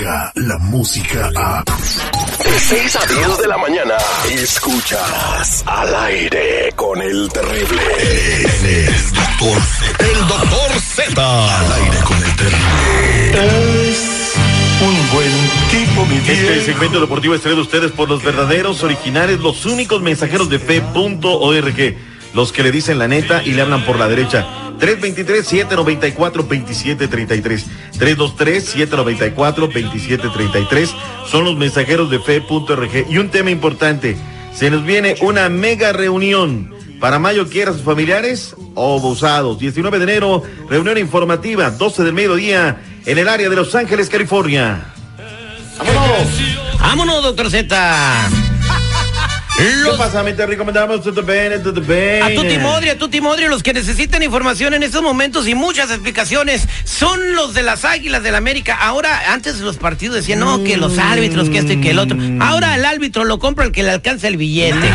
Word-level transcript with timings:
la 0.00 0.58
música 0.58 1.30
a... 1.36 1.62
De 1.64 2.58
6 2.58 2.96
a 2.96 3.06
10 3.06 3.38
de 3.38 3.48
la 3.48 3.58
mañana, 3.58 3.94
escuchas 4.30 5.62
al 5.66 5.94
aire 5.94 6.72
con 6.74 7.00
el 7.02 7.28
terrible. 7.28 7.82
El 8.64 9.12
doctor 9.12 9.60
Z. 9.60 10.06
El 10.06 10.26
doctor 10.26 10.80
Z. 10.80 11.58
Al 11.58 11.72
aire 11.72 11.98
con 12.04 12.16
el 12.16 12.36
terrible. 12.36 13.90
Es 13.90 14.34
un 14.80 15.10
buen 15.12 15.50
tipo, 15.70 16.06
mi 16.06 16.16
Este 16.16 16.32
bien. 16.34 16.64
segmento 16.64 17.00
deportivo 17.00 17.34
es 17.34 17.42
traído 17.42 17.60
a 17.60 17.64
ustedes 17.64 17.92
por 17.92 18.08
los 18.08 18.22
verdaderos, 18.22 18.82
originales, 18.82 19.40
los 19.40 19.66
únicos 19.66 20.00
mensajeros 20.00 20.48
de 20.48 20.58
fe.org. 20.58 21.96
Los 22.34 22.52
que 22.52 22.62
le 22.62 22.70
dicen 22.70 22.98
la 22.98 23.08
neta 23.08 23.42
y 23.44 23.52
le 23.52 23.62
hablan 23.62 23.84
por 23.84 23.98
la 23.98 24.06
derecha. 24.08 24.46
323-794-2733. 24.78 27.64
323-794-2733. 27.98 30.90
Son 31.26 31.44
los 31.44 31.56
mensajeros 31.56 32.08
de 32.10 32.20
fe.org. 32.20 33.06
Y 33.08 33.18
un 33.18 33.30
tema 33.30 33.50
importante. 33.50 34.16
Se 34.54 34.70
nos 34.70 34.84
viene 34.84 35.16
una 35.20 35.48
mega 35.48 35.92
reunión. 35.92 36.72
Para 37.00 37.18
mayo 37.18 37.48
quiera 37.48 37.72
sus 37.72 37.82
familiares 37.82 38.54
o 38.74 38.98
abusados. 38.98 39.58
19 39.58 39.98
de 39.98 40.04
enero, 40.04 40.42
reunión 40.68 40.98
informativa, 40.98 41.70
12 41.70 42.04
del 42.04 42.12
mediodía, 42.12 42.82
en 43.06 43.18
el 43.18 43.26
área 43.28 43.48
de 43.48 43.56
Los 43.56 43.74
Ángeles, 43.74 44.10
California. 44.10 44.92
¡Vámonos! 45.78 46.28
Vámonos, 46.78 47.22
doctor 47.22 47.50
Z. 47.50 48.30
¿Qué 49.60 49.74
Los- 49.82 49.98
pasa, 49.98 50.22
mi 50.22 50.32
te 50.32 50.46
recomendamos? 50.46 51.02
Todo 51.02 51.22
bien, 51.22 51.62
todo 51.62 51.80
bien. 51.82 52.22
a 52.22 52.28
Tuti 52.34 52.56
Modri, 52.58 52.88
a 52.88 52.98
Tuti 52.98 53.20
Modri, 53.20 53.46
los 53.48 53.62
que 53.62 53.74
necesitan 53.74 54.22
información 54.22 54.72
en 54.72 54.82
estos 54.82 55.02
momentos 55.02 55.46
y 55.48 55.54
muchas 55.54 55.90
explicaciones 55.90 56.66
son 56.84 57.34
los 57.34 57.52
de 57.52 57.62
las 57.62 57.84
Águilas 57.84 58.22
del 58.22 58.36
América. 58.36 58.78
Ahora, 58.80 59.32
antes 59.32 59.60
los 59.60 59.76
partidos 59.76 60.16
decían, 60.16 60.40
no, 60.40 60.64
que 60.64 60.76
los 60.78 60.96
árbitros, 60.98 61.50
que 61.50 61.58
esto 61.58 61.72
y 61.72 61.80
que 61.82 61.90
el 61.90 61.98
otro. 61.98 62.16
Ahora 62.40 62.74
el 62.74 62.84
árbitro 62.86 63.24
lo 63.24 63.38
compra 63.38 63.66
el 63.66 63.72
que 63.72 63.82
le 63.82 63.90
alcanza 63.90 64.28
el 64.28 64.38
billete. 64.38 64.90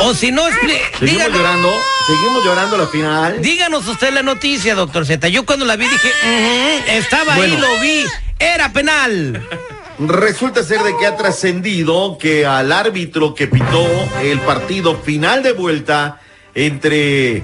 O 0.00 0.14
si 0.14 0.30
no, 0.30 0.44
Seguimos 0.46 1.00
díganos, 1.00 1.36
llorando, 1.36 1.72
seguimos 2.06 2.44
llorando 2.44 2.78
la 2.78 2.86
final. 2.86 3.42
díganos 3.42 3.86
usted 3.88 4.12
la 4.12 4.22
noticia, 4.22 4.74
doctor 4.76 5.04
Z. 5.04 5.28
Yo 5.28 5.44
cuando 5.44 5.64
la 5.64 5.74
vi 5.76 5.86
dije, 5.88 6.08
"Ujú, 6.22 6.90
estaba 6.92 7.34
ahí, 7.34 7.56
lo 7.56 7.80
vi, 7.80 8.04
era 8.38 8.72
penal. 8.72 9.44
Resulta 9.98 10.62
ser 10.62 10.80
de 10.84 10.96
que 10.96 11.06
ha 11.06 11.16
trascendido 11.16 12.18
que 12.18 12.46
al 12.46 12.70
árbitro 12.70 13.34
que 13.34 13.48
pitó 13.48 13.84
el 14.22 14.38
partido 14.40 14.94
final 14.94 15.42
de 15.42 15.52
vuelta 15.52 16.20
entre 16.54 17.42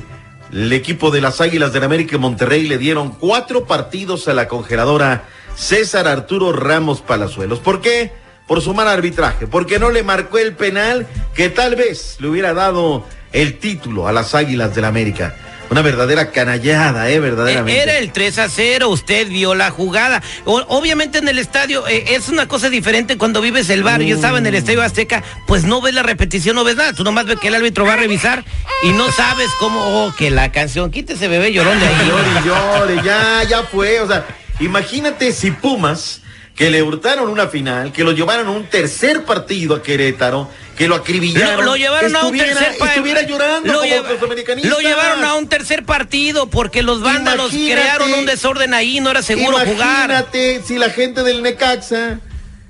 el 0.52 0.72
equipo 0.72 1.10
de 1.10 1.20
las 1.20 1.40
Águilas 1.40 1.72
del 1.72 1.82
América 1.82 2.14
y 2.14 2.18
Monterrey 2.20 2.68
le 2.68 2.78
dieron 2.78 3.10
cuatro 3.10 3.64
partidos 3.64 4.28
a 4.28 4.34
la 4.34 4.46
congeladora 4.46 5.24
César 5.56 6.06
Arturo 6.06 6.52
Ramos 6.52 7.00
Palazuelos. 7.00 7.58
¿Por 7.58 7.80
qué? 7.80 8.12
Por 8.46 8.60
su 8.60 8.72
mal 8.72 8.86
arbitraje, 8.86 9.48
porque 9.48 9.80
no 9.80 9.90
le 9.90 10.04
marcó 10.04 10.38
el 10.38 10.54
penal 10.54 11.08
que 11.34 11.48
tal 11.48 11.74
vez 11.74 12.18
le 12.20 12.28
hubiera 12.28 12.54
dado 12.54 13.04
el 13.32 13.58
título 13.58 14.06
a 14.06 14.12
las 14.12 14.32
Águilas 14.32 14.76
del 14.76 14.84
América. 14.84 15.34
Una 15.74 15.82
verdadera 15.82 16.30
canallada, 16.30 17.10
¿eh? 17.10 17.18
Verdaderamente. 17.18 17.82
Era 17.82 17.98
el 17.98 18.12
3 18.12 18.38
a 18.38 18.48
0, 18.48 18.88
usted 18.90 19.26
vio 19.26 19.56
la 19.56 19.72
jugada. 19.72 20.22
O- 20.44 20.64
obviamente 20.68 21.18
en 21.18 21.26
el 21.26 21.36
estadio 21.40 21.84
eh, 21.88 22.14
es 22.14 22.28
una 22.28 22.46
cosa 22.46 22.70
diferente 22.70 23.18
cuando 23.18 23.40
vives 23.40 23.68
el 23.70 23.82
bar. 23.82 24.00
Yo 24.00 24.14
estaba 24.14 24.38
en 24.38 24.46
el 24.46 24.54
estadio 24.54 24.82
Azteca, 24.82 25.24
pues 25.48 25.64
no 25.64 25.80
ves 25.80 25.92
la 25.92 26.04
repetición, 26.04 26.54
no 26.54 26.62
ves 26.62 26.76
nada. 26.76 26.92
Tú 26.92 27.02
nomás 27.02 27.26
ves 27.26 27.40
que 27.40 27.48
el 27.48 27.56
árbitro 27.56 27.84
va 27.84 27.94
a 27.94 27.96
revisar 27.96 28.44
y 28.84 28.90
no 28.92 29.10
sabes 29.10 29.48
cómo, 29.58 29.80
oh, 29.80 30.14
que 30.14 30.30
la 30.30 30.52
canción, 30.52 30.92
quítese 30.92 31.26
bebé 31.26 31.52
llorón 31.52 31.80
de 31.80 31.86
ahí. 31.88 32.06
Llore, 32.06 32.28
llore, 32.46 33.02
ya, 33.04 33.42
ya 33.42 33.62
fue. 33.64 33.98
O 34.00 34.06
sea, 34.06 34.24
imagínate 34.60 35.32
si 35.32 35.50
Pumas, 35.50 36.20
que 36.54 36.70
le 36.70 36.82
hurtaron 36.82 37.28
una 37.28 37.48
final, 37.48 37.92
que 37.92 38.04
lo 38.04 38.12
llevaron 38.12 38.46
a 38.46 38.50
un 38.52 38.66
tercer 38.66 39.24
partido 39.24 39.74
a 39.74 39.82
Querétaro, 39.82 40.48
que 40.76 40.86
lo 40.86 40.94
acribillaron. 40.94 41.64
Lo, 41.64 41.72
lo 41.72 41.76
llevaron 41.76 42.14
a 42.14 42.24
un 42.26 42.36
tercer 42.38 42.78
pa- 42.78 42.86
Estuviera 42.90 43.22
llorando 43.22 43.72
lo, 43.72 43.78
como 43.80 44.34
lo 44.62 44.80
llevaron 44.80 45.24
a 45.24 45.34
un 45.34 45.48
tercer 45.48 45.84
partido 45.84 46.46
porque 46.48 46.82
los 46.82 47.00
vándalos 47.00 47.52
Imagínate- 47.52 47.72
crearon 47.80 48.12
un 48.14 48.26
desorden 48.26 48.72
ahí, 48.74 49.00
no 49.00 49.10
era 49.10 49.22
seguro 49.22 49.58
jugar. 49.58 50.10
Imagínate 50.10 50.62
si 50.64 50.78
la 50.78 50.90
gente 50.90 51.22
del 51.24 51.42
Necaxa 51.42 52.20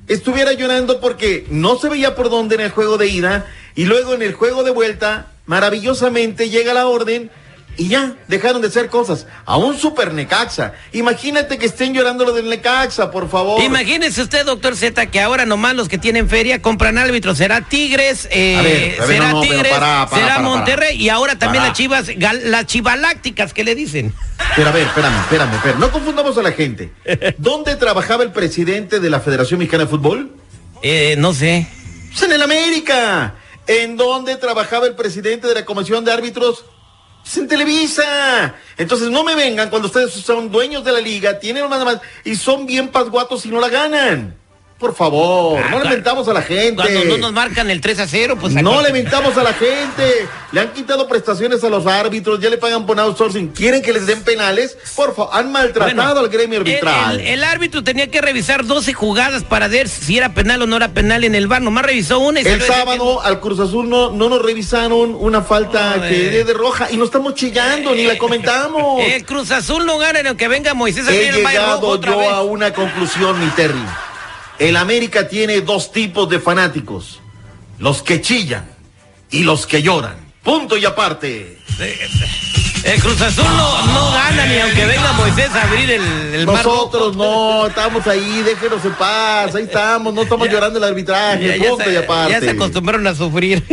estuviera 0.09 0.53
llorando 0.53 1.01
porque 1.01 1.47
no 1.51 1.79
se 1.79 1.89
veía 1.91 2.15
por 2.15 2.31
dónde 2.31 2.55
en 2.55 2.63
el 2.63 2.71
juego 2.71 2.97
de 2.99 3.09
ida 3.09 3.47
y 3.75 3.85
luego 3.85 4.15
en 4.15 4.23
el 4.23 4.33
juego 4.33 4.63
de 4.65 4.71
vuelta, 4.71 5.27
maravillosamente 5.47 6.49
llega 6.49 6.73
la 6.73 6.87
orden 6.87 7.31
y 7.77 7.89
ya 7.89 8.17
dejaron 8.29 8.63
de 8.63 8.69
hacer 8.69 8.89
cosas. 8.89 9.27
A 9.45 9.57
un 9.57 9.79
super 9.79 10.13
Necaxa. 10.13 10.73
Imagínate 10.93 11.59
que 11.59 11.67
estén 11.67 11.95
llorando 11.95 12.25
lo 12.25 12.33
del 12.33 12.49
Necaxa, 12.49 13.11
por 13.11 13.29
favor. 13.29 13.63
Imagínese 13.63 14.23
usted, 14.23 14.45
doctor 14.45 14.77
Z, 14.77 15.07
que 15.07 15.21
ahora 15.21 15.47
nomás 15.47 15.75
los 15.75 15.89
que 15.89 15.99
tienen 15.99 16.29
feria 16.29 16.63
compran 16.63 16.99
árbitros. 16.99 17.39
Será 17.39 17.61
Tigres, 17.63 18.29
eh, 18.31 18.57
A 18.57 18.63
ver, 18.63 19.01
a 19.01 19.07
ver, 19.07 19.17
será 19.17 19.29
no, 19.29 19.35
no, 19.35 19.41
pero 19.41 19.53
Tigres, 19.53 19.73
para, 19.73 20.07
para, 20.07 20.23
será 20.23 20.35
para, 20.37 20.49
Monterrey 20.49 21.03
y 21.03 21.09
ahora 21.09 21.39
también 21.39 21.65
las 21.65 21.73
chivas, 21.73 22.09
las 22.17 22.67
chivalácticas 22.67 23.53
que 23.53 23.65
le 23.65 23.75
dicen. 23.75 24.15
Pero 24.57 24.69
a 24.69 24.73
ver, 24.73 24.87
espérame, 24.87 25.21
espérame, 25.21 25.55
espérame. 25.55 25.81
No 25.81 25.91
confundamos 25.91 26.39
a 26.39 26.43
la 26.43 26.53
gente. 26.53 26.93
¿Dónde 27.39 27.77
trabajaba 27.77 28.23
el 28.23 28.33
presidente 28.33 29.01
de 29.01 29.11
la 29.11 29.21
Federación 29.21 29.59
Mexicana 29.59 29.85
de 29.85 29.91
Fútbol? 29.91 30.33
Eh, 30.83 31.17
no 31.19 31.33
sé. 31.33 31.67
Pues 32.11 32.23
en 32.23 32.33
el 32.33 32.43
América. 32.43 33.35
¿En 33.67 33.97
dónde 33.97 34.37
trabajaba 34.37 34.87
el 34.87 34.95
presidente 34.95 35.49
de 35.49 35.55
la 35.55 35.65
Comisión 35.65 36.05
de 36.05 36.13
Árbitros? 36.13 36.67
Pues 37.25 37.39
en 37.39 37.49
Televisa. 37.49 38.55
Entonces 38.77 39.09
no 39.09 39.25
me 39.25 39.35
vengan 39.35 39.71
cuando 39.71 39.89
ustedes 39.89 40.13
son 40.13 40.51
dueños 40.51 40.85
de 40.85 40.93
la 40.93 41.01
liga, 41.01 41.41
tienen 41.41 41.69
más 41.71 42.01
y 42.23 42.37
son 42.37 42.67
bien 42.67 42.89
pasguatos 42.89 43.47
y 43.47 43.49
no 43.49 43.61
la 43.61 43.71
ganan. 43.71 44.37
Por 44.79 44.95
favor, 44.95 45.61
Ah, 45.65 45.69
no 45.71 45.83
le 45.85 45.89
mentamos 45.91 46.27
a 46.29 46.33
la 46.33 46.43
gente. 46.43 46.75
Cuando 46.75 47.05
no 47.05 47.17
nos 47.17 47.33
marcan 47.33 47.71
el 47.71 47.81
3 47.81 48.01
a 48.01 48.07
0, 48.09 48.37
pues 48.41 48.53
No 48.55 48.83
le 48.83 48.93
mentamos 48.93 49.37
a 49.39 49.43
la 49.45 49.53
gente. 49.55 50.29
Le 50.53 50.61
han 50.61 50.73
quitado 50.73 51.07
prestaciones 51.09 51.63
a 51.65 51.69
los 51.69 51.87
árbitros, 51.87 52.41
ya 52.41 52.51
le 52.51 52.59
pagan 52.59 52.85
por 52.85 52.99
outsourcing. 52.99 53.49
¿Quieren 53.53 53.83
que 53.83 53.93
les 53.93 54.05
den 54.07 54.23
penales? 54.25 54.77
Por 54.97 55.15
favor, 55.15 55.31
han 55.33 55.53
maltratado 55.53 55.95
Bueno, 55.95 56.21
al 56.21 56.29
gremio 56.29 56.61
el- 56.61 56.67
arbitral. 56.67 57.21
El, 57.21 57.27
el 57.27 57.45
árbitro 57.45 57.83
tenía 57.85 58.11
que 58.11 58.21
revisar 58.21 58.67
12 58.67 58.93
jugadas 58.93 59.45
para 59.45 59.69
ver 59.69 59.89
si 59.89 60.19
era 60.19 60.35
penal 60.35 60.61
o 60.63 60.67
no 60.67 60.77
era 60.77 60.89
penal 60.89 61.23
en 61.25 61.35
el 61.37 61.47
bar. 61.47 61.63
Nomás 61.63 61.85
revisó 61.87 62.19
una 62.19 62.41
y 62.41 62.47
El 62.47 62.61
sábado 62.61 63.23
al 63.23 63.41
Cruz 63.41 63.61
Azul 63.61 63.89
no, 63.89 64.11
no 64.11 64.29
nos 64.29 64.43
revisaron 64.43 65.15
una 65.15 65.43
falta 65.43 65.95
que 66.09 66.31
de, 66.31 66.45
de 66.45 66.53
roja 66.53 66.89
y 66.91 66.97
no 66.97 67.05
estamos 67.05 67.35
chillando 67.37 67.95
ni 67.95 68.05
la 68.07 68.19
comentamos. 68.19 69.01
que 69.01 69.15
El 69.17 69.25
Cruz 69.25 69.51
Azul 69.53 69.87
no 69.87 69.99
gana 69.99 70.19
en 70.21 70.37
que 70.37 70.49
venga 70.49 70.75
Moisés 70.75 71.07
He 71.09 71.29
el 71.29 71.37
llegado 71.37 72.01
yo 72.01 72.19
vez. 72.19 72.29
a 72.29 72.43
una 72.43 72.73
conclusión, 72.75 73.39
mi 73.41 73.47
Terry. 73.53 73.79
El 74.59 74.77
América 74.77 75.29
tiene 75.29 75.61
dos 75.61 75.93
tipos 75.93 76.29
de 76.29 76.39
fanáticos. 76.41 77.21
Los 77.79 78.03
que 78.03 78.21
chillan 78.21 78.67
y 79.31 79.43
los 79.43 79.67
que 79.67 79.83
lloran. 79.83 80.17
Punto 80.43 80.77
y 80.77 80.85
aparte. 80.85 81.59
El 82.85 83.01
Cruz 83.01 83.21
Azul 83.23 83.45
no, 83.45 83.87
no 83.87 84.13
gana 84.13 84.45
ni 84.45 84.59
aunque 84.59 84.85
venga 84.85 85.13
Moisés 85.15 85.49
a 85.55 85.63
abrir 85.63 85.91
el, 85.91 86.03
el 86.35 86.45
Nosotros 86.47 87.17
no, 87.17 87.67
estamos 87.67 88.07
ahí, 88.07 88.43
déjenos 88.43 88.85
en 88.85 88.93
paz, 88.93 89.55
ahí 89.55 89.65
estamos, 89.65 90.13
no 90.13 90.23
estamos 90.23 90.49
llorando 90.51 90.79
el 90.79 90.85
arbitraje, 90.85 91.47
Ya, 91.49 91.57
ya 91.57 91.71
punto 91.71 91.91
y 91.91 91.97
aparte. 91.97 92.33
ya 92.33 92.41
se 92.41 92.51
acostumbraron 92.51 93.07
a 93.07 93.15
sufrir. 93.15 93.65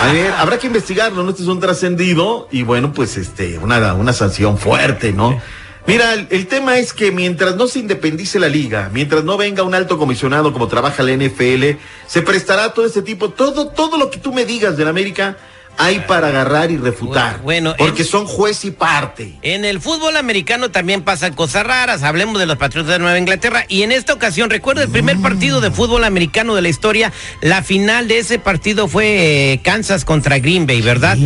A 0.00 0.12
ver, 0.12 0.32
habrá 0.36 0.58
que 0.58 0.66
investigarlo, 0.66 1.22
¿no? 1.22 1.30
Este 1.30 1.42
es 1.42 1.48
un 1.48 1.60
trascendido 1.60 2.48
y 2.50 2.62
bueno, 2.64 2.92
pues 2.92 3.16
este, 3.16 3.58
una, 3.58 3.94
una 3.94 4.12
sanción 4.12 4.58
fuerte, 4.58 5.12
¿no? 5.12 5.40
Mira, 5.86 6.14
el, 6.14 6.46
tema 6.46 6.78
es 6.78 6.94
que 6.94 7.12
mientras 7.12 7.56
no 7.56 7.66
se 7.66 7.78
independice 7.78 8.38
la 8.40 8.48
liga, 8.48 8.90
mientras 8.92 9.22
no 9.22 9.36
venga 9.36 9.62
un 9.64 9.74
alto 9.74 9.98
comisionado 9.98 10.50
como 10.50 10.66
trabaja 10.66 11.02
la 11.02 11.12
NFL, 11.12 11.78
se 12.06 12.22
prestará 12.22 12.72
todo 12.72 12.86
este 12.86 13.02
tipo, 13.02 13.30
todo, 13.30 13.68
todo 13.68 13.98
lo 13.98 14.10
que 14.10 14.18
tú 14.18 14.32
me 14.32 14.46
digas 14.46 14.78
del 14.78 14.88
América, 14.88 15.36
hay 15.78 16.00
para 16.00 16.28
agarrar 16.28 16.70
y 16.70 16.76
refutar. 16.76 17.40
Bueno, 17.42 17.74
porque 17.78 18.02
en- 18.02 18.08
son 18.08 18.26
juez 18.26 18.64
y 18.64 18.70
parte. 18.70 19.34
En 19.42 19.64
el 19.64 19.80
fútbol 19.80 20.16
americano 20.16 20.70
también 20.70 21.02
pasan 21.02 21.34
cosas 21.34 21.66
raras. 21.66 22.02
Hablemos 22.02 22.38
de 22.38 22.46
los 22.46 22.56
Patriotas 22.56 22.92
de 22.92 22.98
Nueva 22.98 23.18
Inglaterra. 23.18 23.64
Y 23.68 23.82
en 23.82 23.92
esta 23.92 24.12
ocasión, 24.12 24.50
recuerda 24.50 24.82
el 24.82 24.88
primer 24.88 25.18
partido 25.18 25.60
de 25.60 25.70
fútbol 25.70 26.04
americano 26.04 26.54
de 26.54 26.62
la 26.62 26.68
historia. 26.68 27.12
La 27.40 27.62
final 27.62 28.08
de 28.08 28.18
ese 28.18 28.38
partido 28.38 28.88
fue 28.88 29.52
eh, 29.54 29.60
Kansas 29.62 30.04
contra 30.04 30.38
Green 30.38 30.66
Bay, 30.66 30.80
¿verdad? 30.82 31.16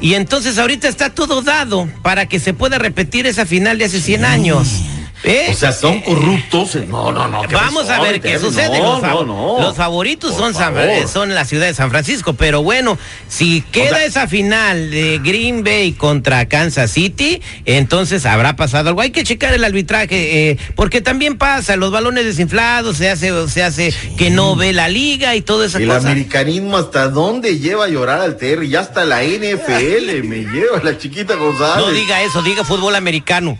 Y 0.00 0.14
entonces 0.14 0.58
ahorita 0.58 0.88
está 0.88 1.10
todo 1.10 1.42
dado 1.42 1.88
para 2.02 2.26
que 2.26 2.38
se 2.40 2.54
pueda 2.54 2.78
repetir 2.78 3.26
esa 3.26 3.46
final 3.46 3.78
de 3.78 3.84
hace 3.86 4.00
100 4.00 4.24
años. 4.24 4.82
¿Eh? 5.22 5.48
O 5.50 5.54
sea, 5.54 5.72
son 5.72 6.00
corruptos. 6.00 6.76
No, 6.88 7.12
no, 7.12 7.28
no. 7.28 7.42
¿qué 7.42 7.54
Vamos 7.54 7.88
a 7.90 8.00
ver 8.00 8.20
qué 8.20 8.38
sucede. 8.38 8.78
No, 8.78 8.94
los, 8.94 9.02
fav- 9.02 9.26
no, 9.26 9.56
no. 9.58 9.60
los 9.60 9.76
favoritos 9.76 10.32
Por 10.32 10.40
son, 10.40 10.54
San- 10.54 10.74
favor. 10.74 10.88
eh, 10.88 11.06
son 11.06 11.34
la 11.34 11.44
ciudad 11.44 11.66
de 11.66 11.74
San 11.74 11.90
Francisco, 11.90 12.32
pero 12.32 12.62
bueno, 12.62 12.98
si 13.28 13.60
queda 13.60 13.96
sea- 13.98 14.04
esa 14.06 14.28
final 14.28 14.90
de 14.90 15.20
Green 15.22 15.62
Bay 15.62 15.92
contra 15.92 16.46
Kansas 16.48 16.90
City, 16.92 17.42
entonces 17.66 18.24
habrá 18.24 18.56
pasado 18.56 18.88
algo. 18.88 19.00
Hay 19.02 19.10
que 19.10 19.22
checar 19.24 19.52
el 19.52 19.62
arbitraje, 19.64 20.50
eh, 20.50 20.58
porque 20.74 21.00
también 21.02 21.36
pasa, 21.36 21.76
los 21.76 21.90
balones 21.90 22.24
desinflados, 22.24 22.96
se 22.96 23.10
hace, 23.10 23.48
se 23.48 23.62
hace 23.62 23.94
que 24.16 24.30
no 24.30 24.56
ve 24.56 24.72
la 24.72 24.88
liga 24.88 25.36
y 25.36 25.42
toda 25.42 25.66
esa 25.66 25.78
El 25.78 25.88
cosa. 25.88 25.98
americanismo 26.10 26.76
hasta 26.78 27.08
dónde 27.08 27.58
lleva 27.58 27.84
a 27.84 27.88
llorar 27.88 28.20
al 28.22 28.36
Terry, 28.38 28.70
ya 28.70 28.80
hasta 28.80 29.04
la 29.04 29.22
NFL 29.22 30.22
me 30.24 30.38
lleva 30.44 30.80
la 30.82 30.96
chiquita 30.96 31.34
González. 31.34 31.84
No 31.86 31.92
diga 31.92 32.22
eso, 32.22 32.42
diga 32.42 32.64
fútbol 32.64 32.94
americano. 32.96 33.58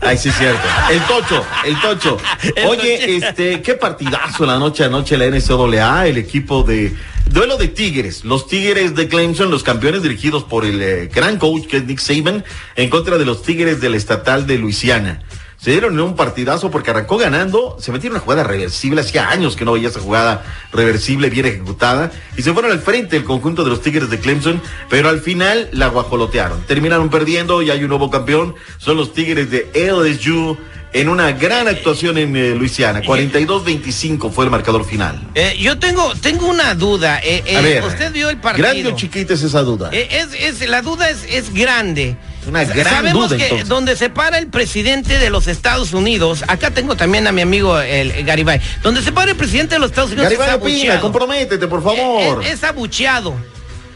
Ay, 0.00 0.18
sí, 0.18 0.28
es 0.28 0.36
cierto. 0.36 0.60
El 0.90 1.00
Tocho, 1.02 1.44
el 1.64 1.80
Tocho. 1.80 2.18
El 2.56 2.66
Oye, 2.66 3.16
este, 3.16 3.62
qué 3.62 3.74
partidazo 3.74 4.44
la 4.44 4.58
noche 4.58 4.84
anoche 4.84 5.16
la 5.16 5.26
NCAA, 5.26 6.08
el 6.08 6.18
equipo 6.18 6.62
de 6.62 6.94
duelo 7.30 7.56
de 7.56 7.68
Tigres, 7.68 8.24
los 8.24 8.46
Tigres 8.46 8.94
de 8.94 9.08
Clemson, 9.08 9.50
los 9.50 9.62
campeones 9.62 10.02
dirigidos 10.02 10.44
por 10.44 10.64
el 10.64 10.82
eh, 10.82 11.10
gran 11.12 11.38
coach 11.38 11.66
que 11.66 11.78
es 11.78 11.84
Nick 11.84 12.00
Saban, 12.00 12.44
en 12.76 12.90
contra 12.90 13.16
de 13.16 13.24
los 13.24 13.42
Tigres 13.42 13.80
del 13.80 13.94
Estatal 13.94 14.46
de 14.46 14.58
Luisiana. 14.58 15.22
Se 15.64 15.70
dieron 15.70 15.94
en 15.94 16.00
un 16.00 16.14
partidazo 16.14 16.70
porque 16.70 16.90
arrancó 16.90 17.16
ganando, 17.16 17.78
se 17.80 17.90
metieron 17.90 18.16
una 18.16 18.22
jugada 18.22 18.44
reversible, 18.44 19.00
hacía 19.00 19.30
años 19.30 19.56
que 19.56 19.64
no 19.64 19.72
veía 19.72 19.88
esa 19.88 19.98
jugada 19.98 20.44
reversible 20.70 21.30
bien 21.30 21.46
ejecutada, 21.46 22.12
y 22.36 22.42
se 22.42 22.52
fueron 22.52 22.70
al 22.70 22.80
frente 22.80 23.16
el 23.16 23.24
conjunto 23.24 23.64
de 23.64 23.70
los 23.70 23.80
Tigres 23.80 24.10
de 24.10 24.18
Clemson, 24.20 24.60
pero 24.90 25.08
al 25.08 25.20
final 25.20 25.70
la 25.72 25.86
guajolotearon. 25.88 26.66
Terminaron 26.66 27.08
perdiendo 27.08 27.62
y 27.62 27.70
hay 27.70 27.82
un 27.82 27.88
nuevo 27.88 28.10
campeón, 28.10 28.54
son 28.76 28.98
los 28.98 29.14
Tigres 29.14 29.50
de 29.50 29.70
LSU 29.74 30.58
en 30.92 31.08
una 31.08 31.32
gran 31.32 31.66
actuación 31.66 32.18
en 32.18 32.36
eh, 32.36 32.54
Luisiana. 32.54 33.00
42-25 33.00 34.30
fue 34.30 34.44
el 34.44 34.50
marcador 34.50 34.84
final. 34.84 35.20
Eh, 35.34 35.56
yo 35.58 35.78
tengo, 35.78 36.12
tengo 36.20 36.46
una 36.46 36.74
duda. 36.74 37.20
eh, 37.24 37.42
A 37.56 37.62
ver, 37.62 37.82
usted 37.84 38.12
vio 38.12 38.28
el 38.30 38.36
partido. 38.36 38.68
¿Grande 38.68 38.88
o 38.88 38.96
chiquita 38.96 39.32
es 39.34 39.42
esa 39.42 39.62
duda? 39.62 39.90
Es, 39.92 40.28
es, 40.34 40.68
la 40.68 40.82
duda 40.82 41.08
es, 41.10 41.24
es 41.28 41.52
grande. 41.52 42.16
Una 42.46 42.64
gran 42.64 42.84
Sabemos 42.94 43.28
duda, 43.28 43.36
que 43.38 43.44
entonces. 43.44 43.68
donde 43.68 43.96
se 43.96 44.10
para 44.10 44.38
el 44.38 44.48
presidente 44.48 45.18
de 45.18 45.30
los 45.30 45.46
Estados 45.46 45.92
Unidos, 45.92 46.44
acá 46.48 46.70
tengo 46.70 46.96
también 46.96 47.26
a 47.26 47.32
mi 47.32 47.40
amigo 47.42 47.80
el, 47.80 48.10
el 48.10 48.24
Garibay, 48.24 48.60
donde 48.82 49.02
se 49.02 49.12
para 49.12 49.30
el 49.30 49.36
presidente 49.36 49.74
de 49.76 49.78
los 49.80 49.90
Estados 49.90 50.10
Unidos 50.10 50.24
Garibay 50.30 50.48
es 50.48 50.54
Opina, 50.54 50.74
abucheado. 50.76 51.00
comprométete, 51.00 51.66
por 51.68 51.80
Eh, 51.80 51.82
favor. 51.82 52.44
Es, 52.44 52.52
es 52.52 52.64
abucheado. 52.64 53.34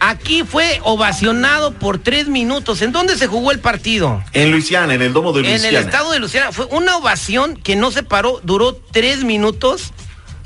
Aquí 0.01 0.45
fue 0.45 0.81
ovacionado 0.85 1.73
por 1.73 1.99
tres 1.99 2.29
minutos. 2.29 2.83
¿En 2.83 2.93
dónde 2.93 3.17
se 3.19 3.27
jugó 3.27 3.51
el 3.51 3.59
partido? 3.59 4.23
En 4.33 4.53
Luisiana, 4.53 4.95
en 4.95 5.03
el 5.03 5.13
domo 5.13 5.33
de 5.33 5.41
En 5.41 5.47
Luisiana. 5.51 5.79
el 5.79 5.85
estado 5.85 6.13
de 6.13 6.21
Luciana. 6.21 6.53
Fue 6.53 6.67
una 6.67 6.97
ovación 6.97 7.57
que 7.57 7.75
no 7.75 7.91
se 7.91 8.05
paró, 8.05 8.41
duró 8.45 8.79
tres 8.93 9.25
minutos. 9.25 9.93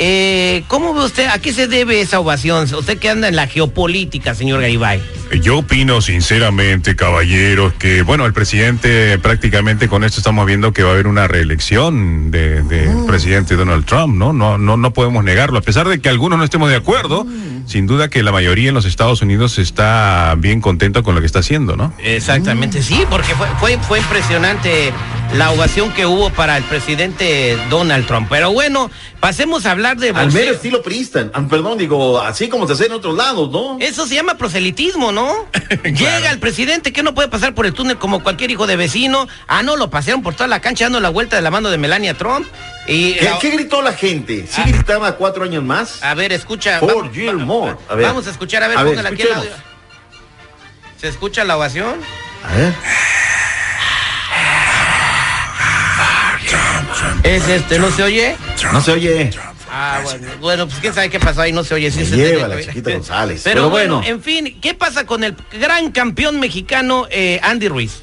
Eh, 0.05 0.65
¿Cómo 0.67 0.95
ve 0.95 1.05
usted? 1.05 1.29
¿A 1.29 1.39
qué 1.39 1.53
se 1.53 1.69
debe 1.69 2.01
esa 2.01 2.19
ovación? 2.19 2.65
Usted 2.75 2.99
que 2.99 3.09
anda 3.09 3.29
en 3.29 3.37
la 3.37 3.47
geopolítica, 3.47 4.35
señor 4.35 4.61
Garibay. 4.61 5.01
Yo 5.41 5.59
opino 5.59 6.01
sinceramente, 6.01 6.97
caballeros, 6.97 7.73
que 7.75 8.03
bueno, 8.03 8.27
el 8.27 8.33
presidente 8.33 9.17
prácticamente 9.21 9.87
con 9.87 10.03
esto 10.03 10.19
estamos 10.19 10.45
viendo 10.45 10.73
que 10.73 10.83
va 10.83 10.91
a 10.91 10.93
haber 10.95 11.07
una 11.07 11.29
reelección 11.29 12.33
de, 12.33 12.63
de 12.63 12.91
presidente 13.07 13.55
Donald 13.55 13.85
Trump, 13.85 14.17
¿no? 14.17 14.33
No, 14.33 14.59
no, 14.59 14.77
no 14.77 14.93
podemos 14.93 15.23
negarlo, 15.23 15.59
a 15.59 15.63
pesar 15.63 15.89
de 15.89 16.01
que 16.01 16.09
algunos 16.09 16.37
no 16.37 16.45
estemos 16.45 16.69
de 16.69 16.75
acuerdo. 16.75 17.25
Sin 17.65 17.87
duda 17.87 18.09
que 18.09 18.25
la 18.25 18.33
mayoría 18.33 18.71
en 18.71 18.75
los 18.75 18.85
Estados 18.85 19.23
Unidos 19.23 19.57
está 19.59 20.35
bien 20.37 20.61
contento 20.61 21.05
con 21.05 21.15
lo 21.15 21.21
que 21.21 21.27
está 21.27 21.39
haciendo, 21.39 21.77
¿no? 21.77 21.95
Exactamente, 22.03 22.83
sí, 22.83 23.05
porque 23.09 23.37
fue, 23.37 23.47
fue, 23.61 23.79
fue 23.79 24.01
impresionante 24.01 24.93
la 25.37 25.51
ovación 25.51 25.93
que 25.93 26.05
hubo 26.05 26.31
para 26.31 26.57
el 26.59 26.65
presidente 26.65 27.59
Donald 27.71 28.07
Trump. 28.07 28.27
Pero 28.29 28.53
bueno, 28.53 28.91
pasemos 29.19 29.65
a 29.65 29.71
hablar 29.71 29.97
de 29.97 30.11
Al 30.11 30.31
mero 30.31 30.53
estilo 30.53 30.83
Pristan. 30.83 31.31
Ah, 31.35 31.43
perdón, 31.49 31.79
digo, 31.79 32.21
así 32.21 32.49
como 32.49 32.67
se 32.67 32.75
hace 32.75 32.87
en 32.87 32.93
otros 32.93 33.17
lados, 33.17 33.51
¿no? 33.51 33.79
Eso 33.81 34.07
se 34.07 34.15
llama 34.15 34.37
proselitismo, 34.37 35.11
¿no? 35.11 35.47
Llega 35.85 36.31
el 36.31 36.39
presidente 36.39 36.93
que 36.93 37.03
no 37.03 37.15
puede 37.15 37.29
pasar 37.29 37.55
por 37.55 37.65
el 37.65 37.73
túnel 37.73 37.97
como 37.97 38.23
cualquier 38.23 38.51
hijo 38.51 38.67
de 38.67 38.77
vecino. 38.77 39.27
Ah, 39.49 39.63
no, 39.63 39.77
lo 39.77 39.89
pasearon 39.91 40.23
por 40.23 40.35
toda 40.35 40.49
la 40.49 40.61
cancha 40.61 40.85
dando 40.85 41.01
la 41.01 41.09
vuelta 41.09 41.37
de 41.37 41.43
la 41.43 41.51
mano 41.51 41.71
de 41.71 41.79
Melania 41.79 42.15
Trump. 42.15 42.47
Y 42.87 43.15
¿Qué, 43.15 43.25
la- 43.25 43.39
qué 43.39 43.51
gritó 43.51 43.81
la 43.81 43.93
gente? 43.95 44.47
¿Sí 44.47 44.61
Ah. 44.63 44.69
gritaba 44.69 45.17
cuatro 45.17 45.45
años 45.45 45.65
más? 45.65 46.03
A 46.03 46.15
ver, 46.15 46.33
escucha. 46.33 46.79
Gilmore. 47.13 47.73
va- 47.73 47.79
A 47.89 47.95
ver. 47.95 48.07
Vamos 48.07 48.27
a 48.27 48.31
escuchar, 48.31 48.63
a 48.65 48.69
ver, 48.69 48.77
A 48.79 48.83
ver, 48.83 49.07
aquí 49.07 49.23
el 49.23 49.33
audio. 49.33 49.51
¿Se 51.01 51.09
escucha 51.09 51.43
la 51.45 51.57
ovación? 51.57 51.95
A 52.45 52.55
ver. 52.57 52.75
¿Es 57.25 57.49
este, 57.49 57.79
no 57.79 57.91
se 57.91 58.03
oye? 58.03 58.37
No 58.73 58.81
se 58.81 58.93
oye. 58.93 59.31
Ah, 59.71 60.01
bueno, 60.03 60.29
bueno, 60.41 60.67
pues 60.67 60.81
quién 60.81 60.93
sabe 60.93 61.09
qué 61.09 61.19
pasó 61.19 61.43
ahí, 61.43 61.53
no 61.53 61.65
se 61.65 61.75
oye. 61.75 61.91
Sí, 61.91 62.05
Se 62.05 62.17
lleva 62.17 62.49
la 62.49 62.61
chiquita 62.61 62.91
González. 62.91 63.41
Pero, 63.45 63.55
Pero 63.55 63.71
bueno, 63.71 63.97
bueno. 63.97 64.11
en 64.11 64.23
fin, 64.23 64.59
¿qué 64.61 64.75
pasa 64.75 65.07
con 65.07 65.25
el 65.25 65.35
gran 65.53 65.93
campeón 65.93 66.41
mexicano 66.41 67.07
eh, 67.11 67.41
Andy 67.43 67.69
Ruiz? 67.69 68.03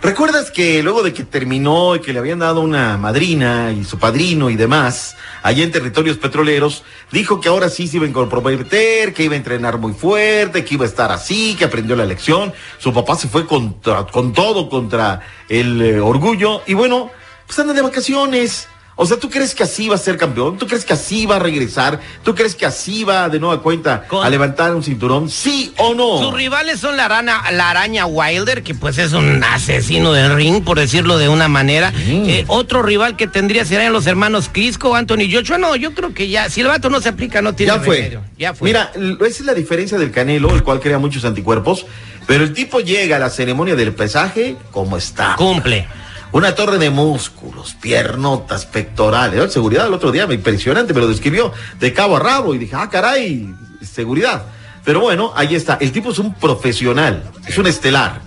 ¿Recuerdas 0.00 0.50
que 0.50 0.82
luego 0.82 1.02
de 1.02 1.12
que 1.12 1.22
terminó 1.22 1.94
y 1.94 2.00
que 2.00 2.12
le 2.12 2.18
habían 2.18 2.40
dado 2.40 2.60
una 2.60 2.96
madrina 2.96 3.72
y 3.72 3.84
su 3.84 3.98
padrino 4.00 4.50
y 4.50 4.56
demás, 4.56 5.16
allá 5.44 5.62
en 5.62 5.70
territorios 5.70 6.16
petroleros, 6.16 6.82
dijo 7.12 7.40
que 7.40 7.48
ahora 7.48 7.68
sí 7.68 7.86
se 7.86 7.98
iba 7.98 8.06
a 8.06 8.12
comprometer, 8.12 9.12
que 9.12 9.22
iba 9.22 9.34
a 9.34 9.36
entrenar 9.36 9.78
muy 9.78 9.92
fuerte, 9.92 10.64
que 10.64 10.74
iba 10.74 10.84
a 10.84 10.88
estar 10.88 11.12
así, 11.12 11.54
que 11.56 11.66
aprendió 11.66 11.94
la 11.94 12.04
lección. 12.04 12.52
Su 12.78 12.92
papá 12.92 13.14
se 13.16 13.28
fue 13.28 13.46
contra, 13.46 14.04
con 14.06 14.32
todo 14.32 14.68
contra 14.68 15.20
el 15.48 15.80
eh, 15.80 16.00
orgullo 16.00 16.62
y 16.66 16.74
bueno, 16.74 17.12
pues 17.54 17.74
de 17.74 17.82
vacaciones. 17.82 18.68
O 18.94 19.06
sea, 19.06 19.16
¿tú 19.16 19.30
crees 19.30 19.54
que 19.54 19.62
así 19.62 19.88
va 19.88 19.94
a 19.94 19.98
ser 19.98 20.18
campeón? 20.18 20.58
¿Tú 20.58 20.66
crees 20.66 20.84
que 20.84 20.92
así 20.92 21.24
va 21.24 21.36
a 21.36 21.38
regresar? 21.38 21.98
¿Tú 22.22 22.34
crees 22.34 22.54
que 22.54 22.66
así 22.66 23.04
va 23.04 23.30
de 23.30 23.40
nueva 23.40 23.62
cuenta 23.62 24.06
Con- 24.06 24.24
a 24.24 24.28
levantar 24.28 24.74
un 24.74 24.82
cinturón? 24.84 25.30
¿Sí 25.30 25.72
o 25.78 25.94
no? 25.94 26.18
Sus 26.18 26.34
rivales 26.34 26.78
son 26.78 26.98
la, 26.98 27.08
rana, 27.08 27.42
la 27.52 27.70
araña 27.70 28.04
Wilder, 28.04 28.62
que 28.62 28.74
pues 28.74 28.98
es 28.98 29.14
un 29.14 29.42
asesino 29.44 30.12
del 30.12 30.34
ring, 30.34 30.62
por 30.62 30.78
decirlo 30.78 31.16
de 31.16 31.30
una 31.30 31.48
manera. 31.48 31.90
Eh, 32.06 32.44
otro 32.48 32.82
rival 32.82 33.16
que 33.16 33.26
tendría 33.26 33.64
serían 33.64 33.94
los 33.94 34.06
hermanos 34.06 34.50
Crisco, 34.52 34.94
Anthony 34.94 35.26
Joshua. 35.32 35.56
No, 35.56 35.74
yo 35.74 35.94
creo 35.94 36.12
que 36.12 36.28
ya, 36.28 36.50
si 36.50 36.60
el 36.60 36.66
vato 36.66 36.90
no 36.90 37.00
se 37.00 37.08
aplica, 37.08 37.40
no 37.40 37.54
tiene 37.54 37.72
Ya 37.72 37.80
fue. 37.80 37.96
remedio. 37.96 38.22
Ya 38.38 38.52
fue. 38.52 38.68
Mira, 38.68 38.92
esa 38.94 39.26
es 39.26 39.46
la 39.46 39.54
diferencia 39.54 39.96
del 39.96 40.10
Canelo, 40.10 40.54
el 40.54 40.62
cual 40.62 40.80
crea 40.80 40.98
muchos 40.98 41.24
anticuerpos, 41.24 41.86
pero 42.26 42.44
el 42.44 42.52
tipo 42.52 42.80
llega 42.80 43.16
a 43.16 43.18
la 43.18 43.30
ceremonia 43.30 43.74
del 43.74 43.94
pesaje 43.94 44.56
como 44.70 44.98
está. 44.98 45.34
Cumple. 45.36 45.88
Una 46.32 46.54
torre 46.54 46.78
de 46.78 46.88
músculos, 46.88 47.74
piernotas, 47.80 48.64
pectorales. 48.64 49.38
¿no? 49.38 49.48
Seguridad 49.48 49.86
el 49.86 49.92
otro 49.92 50.10
día, 50.10 50.26
me 50.26 50.34
impresionante, 50.34 50.94
me 50.94 51.00
lo 51.00 51.08
describió 51.08 51.52
de 51.78 51.92
cabo 51.92 52.16
a 52.16 52.20
rabo 52.20 52.54
y 52.54 52.58
dije, 52.58 52.74
ah, 52.74 52.88
caray, 52.90 53.54
seguridad. 53.82 54.46
Pero 54.84 55.00
bueno, 55.00 55.32
ahí 55.36 55.54
está. 55.54 55.76
El 55.80 55.92
tipo 55.92 56.10
es 56.10 56.18
un 56.18 56.34
profesional, 56.34 57.30
es 57.46 57.58
un 57.58 57.66
estelar. 57.66 58.22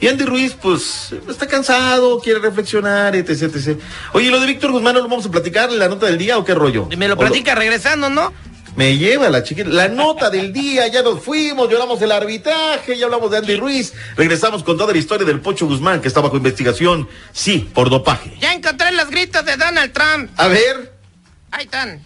Y 0.00 0.08
Andy 0.08 0.24
Ruiz, 0.24 0.56
pues, 0.60 1.14
está 1.28 1.46
cansado, 1.46 2.18
quiere 2.20 2.40
reflexionar, 2.40 3.14
etc, 3.14 3.42
etc. 3.54 3.78
Oye, 4.14 4.30
lo 4.30 4.40
de 4.40 4.46
Víctor 4.46 4.72
Guzmán, 4.72 4.94
¿no 4.94 5.02
lo 5.02 5.08
vamos 5.08 5.26
a 5.26 5.30
platicar 5.30 5.68
en 5.68 5.78
la 5.78 5.88
nota 5.88 6.06
del 6.06 6.16
día 6.16 6.38
o 6.38 6.44
qué 6.44 6.54
rollo? 6.54 6.88
Me 6.96 7.06
lo 7.06 7.18
platica 7.18 7.54
regresando, 7.54 8.08
¿no? 8.08 8.32
Me 8.76 8.96
lleva 8.96 9.28
la 9.28 9.42
chiquita. 9.42 9.68
La 9.68 9.88
nota 9.88 10.30
del 10.30 10.52
día, 10.52 10.86
ya 10.88 11.02
nos 11.02 11.22
fuimos, 11.22 11.68
lloramos 11.68 11.98
del 12.00 12.12
arbitraje, 12.12 12.96
ya 12.96 13.06
hablamos 13.06 13.30
de 13.30 13.38
Andy 13.38 13.56
Ruiz. 13.56 13.92
Regresamos 14.16 14.62
con 14.62 14.76
toda 14.76 14.92
la 14.92 14.98
historia 14.98 15.26
del 15.26 15.40
Pocho 15.40 15.66
Guzmán, 15.66 16.00
que 16.00 16.08
está 16.08 16.20
bajo 16.20 16.36
investigación, 16.36 17.08
sí, 17.32 17.68
por 17.74 17.90
dopaje. 17.90 18.36
Ya 18.40 18.52
encontré 18.52 18.92
los 18.92 19.10
gritos 19.10 19.44
de 19.44 19.56
Donald 19.56 19.92
Trump. 19.92 20.30
A 20.36 20.48
ver, 20.48 20.92
Ahí 21.52 21.64
están. 21.64 22.00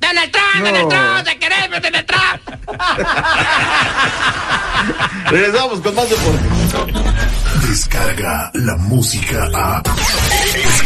Donald 0.00 0.32
Trump, 0.32 0.64
No. 0.64 0.66
Donald 0.66 0.88
Trump, 0.88 1.24
te 1.28 1.38
queremos, 1.38 1.82
Donald 1.82 2.06
Trump. 2.06 2.70
regresamos 5.30 5.80
con 5.80 5.94
más 5.94 6.08
deporte. 6.08 6.44
Descarga 7.68 8.50
la 8.54 8.76
música 8.76 9.48
a. 9.54 9.82